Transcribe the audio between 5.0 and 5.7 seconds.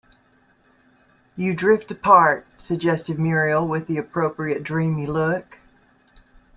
look.